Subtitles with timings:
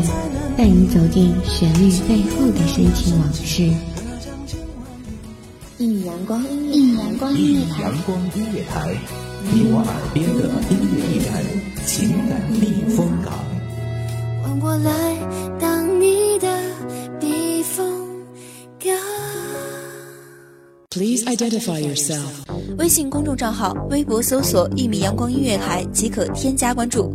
[0.00, 3.70] 乐，带你走进旋律背后的深情往事。
[5.78, 8.96] 一米阳光音乐，一米阳光音乐台，阳光音乐台，
[9.52, 11.44] 你我耳边的音乐驿站，
[11.86, 13.32] 情感避风港。
[14.42, 15.16] 换我来
[15.58, 16.48] 当你的
[17.20, 17.84] 避风
[18.80, 18.94] 港。
[20.90, 22.22] Please identify yourself。
[22.78, 27.14] 微信公众账号、微博搜索“一米阳光音乐台”即可添加关注。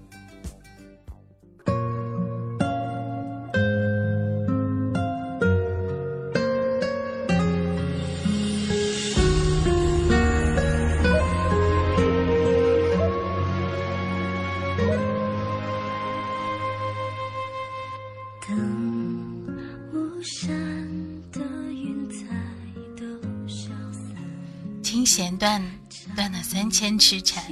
[26.81, 27.43] 千尺缠；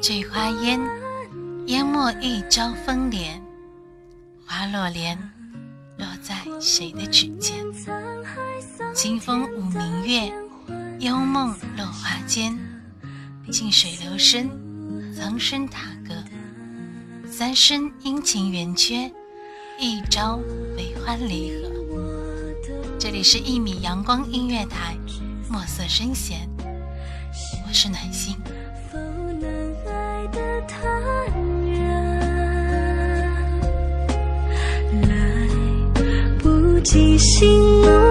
[0.00, 0.80] 醉花烟，
[1.66, 3.38] 淹没一朝风帘。
[4.46, 5.18] 花落莲，
[5.98, 7.62] 落在谁的指尖？
[8.94, 10.32] 清风舞明月，
[10.98, 12.58] 幽梦落花间。
[13.50, 14.48] 静水流深，
[15.14, 16.14] 苍生踏歌。
[17.30, 19.12] 三生阴晴圆缺，
[19.78, 20.40] 一朝
[20.74, 21.70] 悲欢离合。
[22.98, 24.96] 这里是一米阳光音乐台。
[25.50, 26.48] 墨色深弦，
[27.72, 28.36] 是暖心。
[28.90, 28.98] 否
[29.40, 30.84] 能爱的坦
[31.72, 31.80] 然
[35.08, 35.48] 来
[36.38, 37.48] 不及醒
[37.82, 38.01] 悟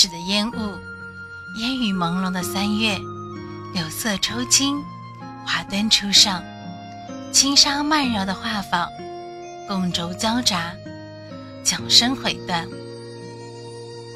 [0.00, 0.78] 开历史的烟雾，
[1.56, 2.98] 烟雨朦胧的三月，
[3.74, 4.82] 柳色抽青，
[5.44, 6.42] 华灯初上，
[7.30, 8.88] 轻纱漫绕的画舫，
[9.68, 10.72] 共轴交杂，
[11.62, 12.66] 桨声回断，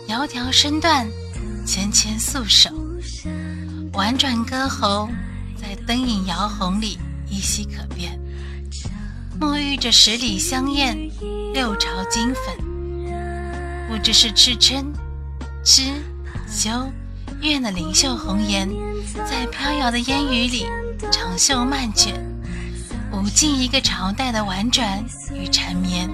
[0.08, 1.06] 窈窕身段，
[1.66, 2.70] 纤纤素手，
[3.92, 5.10] 婉转歌喉
[5.54, 8.18] 在灯影摇红里依稀可辨，
[9.38, 10.96] 沐浴着十里香艳，
[11.52, 12.56] 六朝金粉，
[13.86, 14.82] 不知是赤嗔。
[15.64, 15.82] 知、
[16.46, 16.70] 秋、
[17.40, 18.68] 月的灵秀红颜，
[19.26, 20.66] 在飘摇的烟雨里
[21.10, 22.14] 长袖漫卷，
[23.10, 25.02] 无尽一个朝代的婉转
[25.32, 26.06] 与缠绵。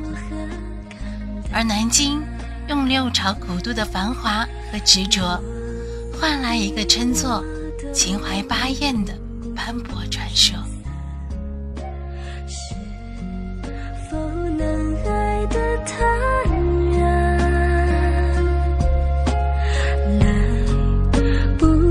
[1.52, 2.22] 而南京
[2.68, 5.42] 用六朝古都的繁华和执着，
[6.20, 7.44] 换来一个称作
[7.92, 9.12] 秦淮八艳的
[9.56, 10.56] 斑驳传说。
[12.46, 12.72] 是
[14.08, 14.16] 否
[14.56, 16.29] 能爱得坦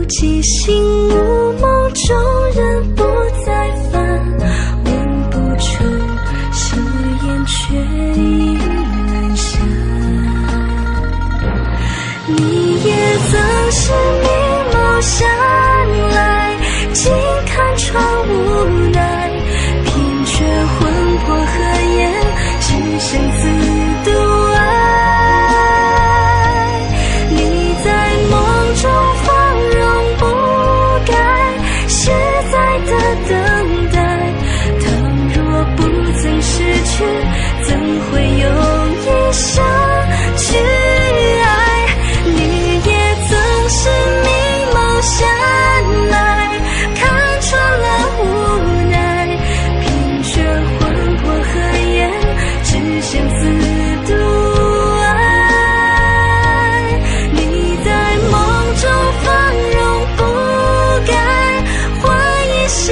[0.09, 1.08] 记心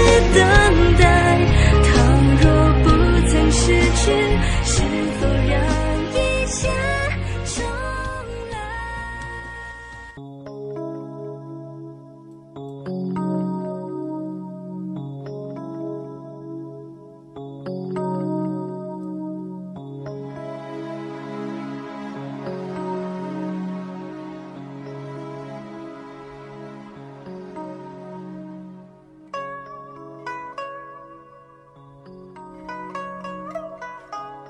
[0.08, 0.67] 你的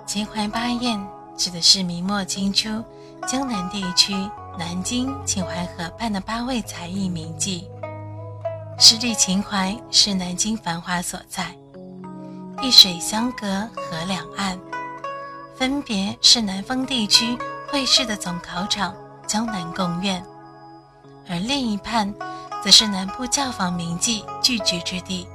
[0.08, 1.06] 秦淮八艳
[1.36, 2.82] 指的是明末清初
[3.28, 4.14] 江南地区
[4.58, 7.66] 南京、秦淮河畔的八位才艺名妓。
[8.80, 11.54] 十里秦淮是南京繁华所在，
[12.62, 14.58] 一水相隔河两岸，
[15.58, 17.38] 分别是南方地区
[17.68, 18.96] 会试的总考场
[19.28, 20.24] 江南贡院，
[21.28, 22.12] 而另一畔
[22.64, 25.28] 则是南部教坊名妓聚居之地。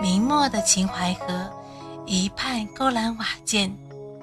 [0.00, 1.50] 明末的秦淮河，
[2.06, 3.74] 一派勾栏瓦建、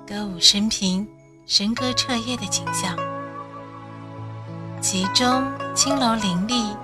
[0.07, 1.07] 歌舞升平、
[1.47, 2.95] 笙歌彻夜的景象，
[4.79, 5.43] 其中
[5.73, 6.75] 青楼林立，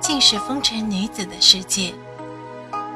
[0.00, 1.94] 尽是风尘女子的世界，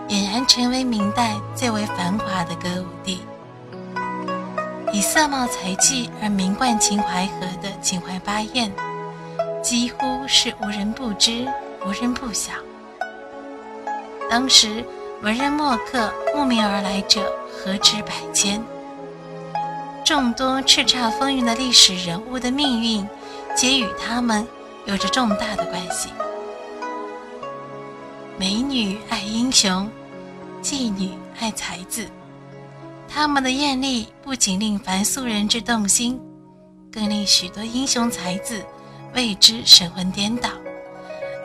[0.08, 3.22] 俨然成为明代最为繁华的歌舞地。
[4.92, 8.72] 以色貌才妓而名冠秦淮河的秦淮八艳，
[9.62, 11.46] 几乎是无人不知、
[11.86, 12.52] 无人不晓。
[14.28, 14.84] 当时。
[15.22, 18.62] 文人墨客慕名而来者何止百千，
[20.04, 23.08] 众多叱咤风云的历史人物的命运，
[23.56, 24.46] 皆与他们
[24.84, 26.10] 有着重大的关系。
[28.38, 29.90] 美女爱英雄，
[30.62, 32.06] 妓女爱才子，
[33.08, 36.20] 他们的艳丽不仅令凡俗人之动心，
[36.92, 38.62] 更令许多英雄才子
[39.14, 40.50] 为之神魂颠倒，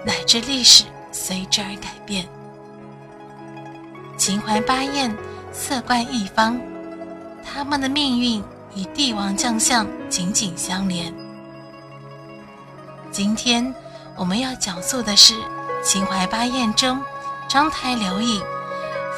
[0.05, 0.83] 乃至历史
[1.13, 2.27] 随之而改变。
[4.21, 5.17] 秦淮八艳，
[5.51, 6.61] 色冠一方，
[7.43, 8.39] 他们的命运
[8.75, 11.11] 与帝王将相紧紧相连。
[13.11, 13.73] 今天
[14.15, 15.33] 我们要讲述的是
[15.83, 17.01] 秦淮八艳中
[17.49, 18.39] 章台柳影、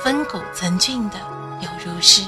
[0.01, 1.17] 风骨曾俊的
[1.59, 2.21] 柳如是。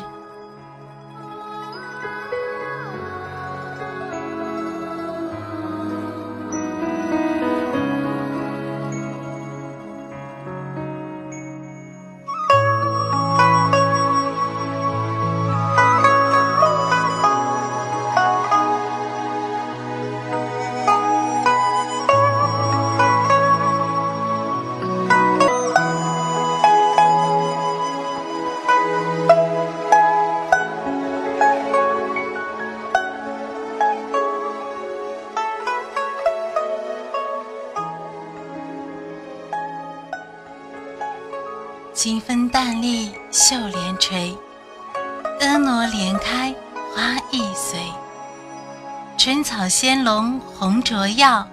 [49.25, 51.47] 春草仙笼红灼耀，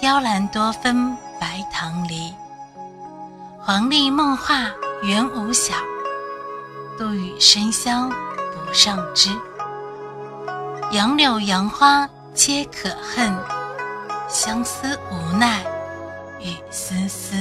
[0.00, 2.34] 雕栏多分白棠梨。
[3.60, 4.68] 黄鹂梦话
[5.04, 5.76] 原无晓，
[6.98, 9.30] 杜宇笙箫不上枝。
[10.90, 13.32] 杨柳杨花皆可恨，
[14.28, 15.62] 相思无奈
[16.40, 17.36] 雨丝丝。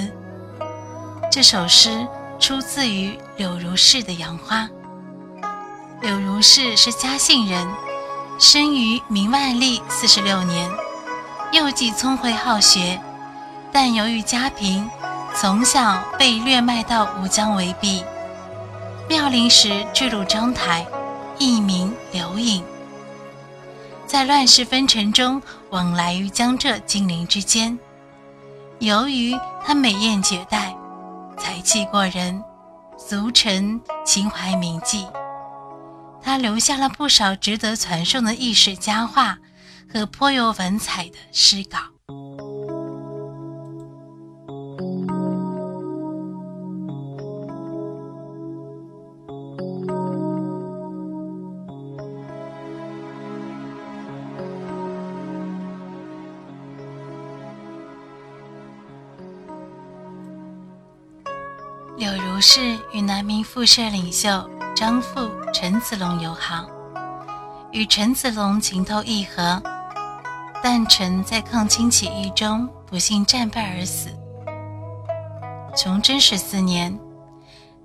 [1.31, 2.07] 这首诗。
[2.39, 4.69] 出自于柳如是的《杨花》。
[6.01, 7.67] 柳如是是嘉兴人，
[8.39, 10.69] 生于明万历四十六年，
[11.51, 12.99] 幼季聪慧好学，
[13.71, 14.89] 但由于家贫，
[15.35, 18.03] 从小被掠卖到吴江为婢。
[19.07, 20.85] 妙龄时坠入章台，
[21.37, 22.63] 艺名柳影。
[24.07, 27.77] 在乱世纷尘中往来于江浙金陵之间，
[28.79, 30.73] 由于她美艳绝代。
[31.37, 32.43] 才气过人，
[32.95, 35.05] 俗称秦淮名妓。
[36.23, 39.37] 他留下了不少值得传颂的轶事佳话
[39.91, 41.93] 和颇有文采的诗稿。
[61.95, 66.65] 柳如是与南明复社领袖张富、陈子龙友好，
[67.71, 69.61] 与陈子龙情投意合，
[70.63, 74.09] 但陈在抗清起义中不幸战败而死。
[75.75, 76.99] 崇祯十四年，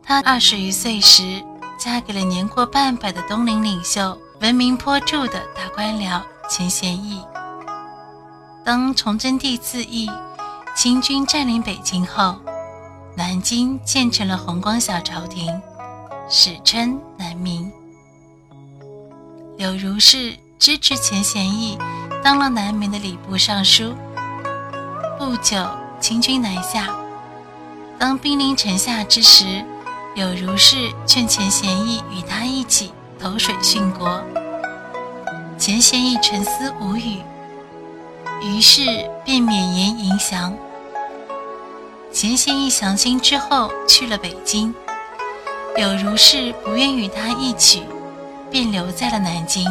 [0.02, 1.44] 他二十余岁时，
[1.78, 7.22] 嫁给了年过半百的东林领袖、闻名颇著的大官僚钱贤益。
[8.64, 10.10] 当崇祯帝自缢，
[10.74, 12.34] 清军占领北京后。
[13.14, 15.60] 南京建成了弘光小朝廷，
[16.30, 17.72] 史称南明。
[19.56, 21.78] 柳如是支持钱贤益，
[22.22, 23.94] 当了南明的礼部尚书。
[25.18, 25.66] 不久，
[26.00, 26.94] 清军南下，
[27.98, 29.64] 当兵临城下之时，
[30.14, 34.22] 柳如是劝钱贤益与他一起投水殉国。
[35.56, 37.22] 钱贤益沉思无语，
[38.42, 38.84] 于是
[39.24, 40.54] 便免言迎降。
[42.12, 44.74] 钱贤益降清之后去了北京，
[45.78, 47.84] 柳如是不愿与他一起，
[48.50, 49.64] 便留在了南京。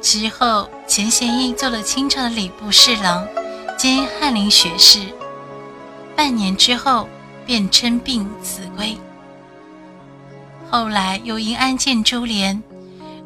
[0.00, 3.28] 之后，钱贤益做了清朝的礼部侍郎
[3.76, 5.00] 兼翰林学士。
[6.16, 7.06] 半年之后，
[7.44, 8.96] 便称病辞归。
[10.70, 12.62] 后来又因案件株连，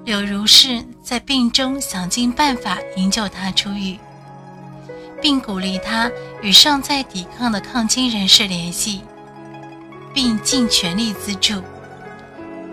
[0.04, 3.96] 柳如是在病中想尽办法营救他出狱，
[5.20, 6.10] 并鼓励他
[6.42, 9.02] 与尚在抵抗的抗金人士联系，
[10.14, 11.62] 并尽全力资助，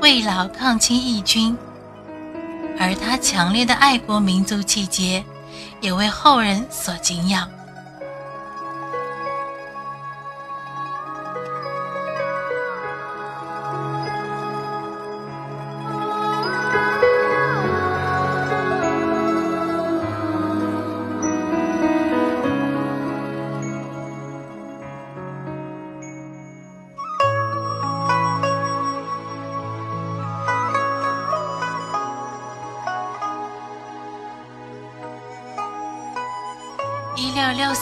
[0.02, 1.58] 慰劳抗清义军。
[2.80, 5.24] 而他强烈的爱国民族气节，
[5.82, 7.50] 也为后人所敬仰。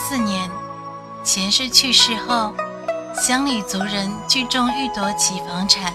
[0.08, 0.50] 四年，
[1.22, 2.54] 钱氏去世后，
[3.14, 5.92] 乡里族人聚众欲夺其房产。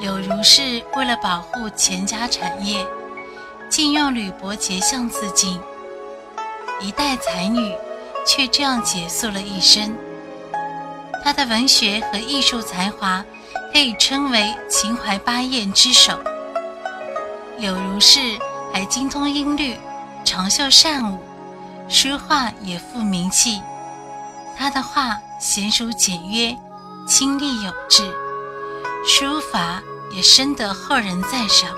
[0.00, 2.86] 柳如是为了保护钱家产业，
[3.68, 5.60] 竟用铝箔结项自尽。
[6.80, 7.74] 一代才女，
[8.26, 9.94] 却这样结束了一生。
[11.22, 13.22] 她的文学和艺术才华
[13.70, 16.18] 可以称为秦淮八艳之首。
[17.58, 18.18] 柳如是
[18.72, 19.76] 还精通音律，
[20.24, 21.18] 长袖善舞。
[21.88, 23.60] 书画也富名气，
[24.56, 26.56] 他的画娴熟简约，
[27.06, 28.02] 清丽有致，
[29.06, 31.70] 书法也深得后人赞赏。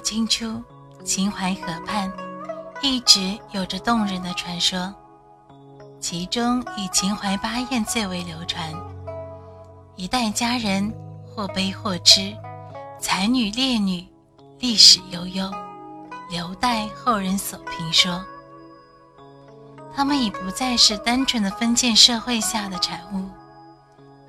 [0.00, 0.62] 清初，
[1.04, 2.12] 秦淮河畔
[2.82, 4.92] 一直有着动人的传说，
[6.00, 8.72] 其中以秦淮八艳最为流传。
[9.96, 10.92] 一代佳人，
[11.26, 12.34] 或悲或痴，
[12.98, 14.06] 才女烈女，
[14.58, 15.52] 历史悠悠，
[16.30, 18.24] 留待后人所评说。
[19.94, 23.28] 她们已不再是单纯的封建社会下的产物，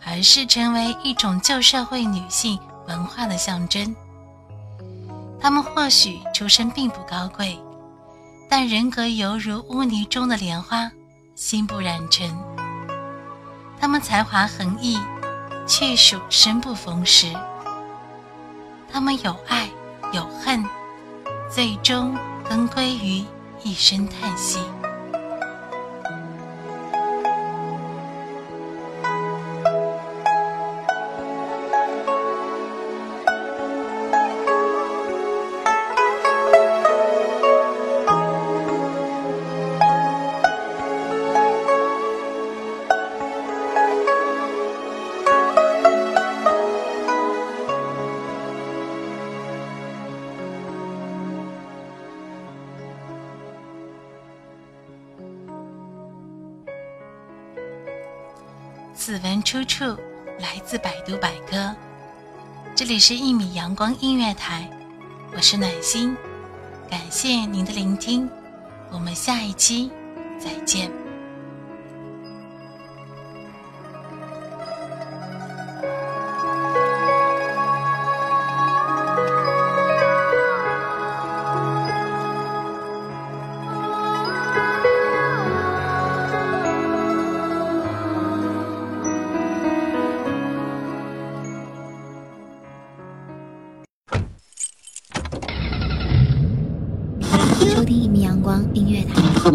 [0.06, 3.96] 而是成为一种旧社会女性文化的象征。
[5.42, 7.60] 他们或许出身并不高贵，
[8.48, 10.92] 但人格犹如污泥中的莲花，
[11.34, 12.30] 心不染尘。
[13.80, 15.00] 他们才华横溢，
[15.66, 17.34] 却属生不逢时。
[18.92, 19.68] 他们有爱
[20.14, 20.64] 有恨，
[21.50, 22.16] 最终
[22.48, 23.26] 终归于
[23.64, 24.60] 一声叹息。
[59.04, 59.84] 此文出处
[60.38, 61.76] 来自百度百科。
[62.76, 64.70] 这里是《一米阳光音乐台》，
[65.36, 66.16] 我是暖心，
[66.88, 68.30] 感谢您的聆听，
[68.92, 69.90] 我们下一期
[70.40, 71.01] 再见。